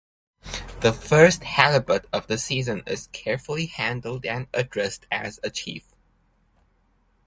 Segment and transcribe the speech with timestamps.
[0.79, 5.91] The first halibut of the season is carefully handled and addressed as a chief.